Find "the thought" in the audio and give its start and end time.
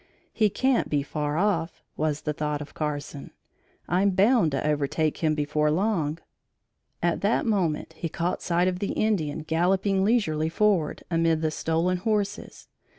2.21-2.59